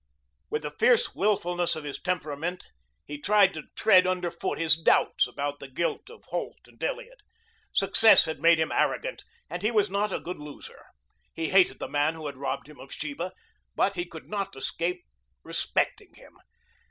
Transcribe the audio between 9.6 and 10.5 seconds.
he was not a good